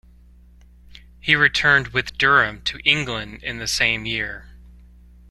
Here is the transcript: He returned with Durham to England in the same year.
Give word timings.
He 1.19 1.35
returned 1.35 1.89
with 1.89 2.17
Durham 2.17 2.63
to 2.63 2.79
England 2.79 3.43
in 3.43 3.59
the 3.59 3.67
same 3.67 4.07
year. 4.07 4.49